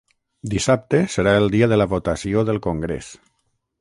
[0.53, 3.13] Dissabte serà el dia de la votació del congrés.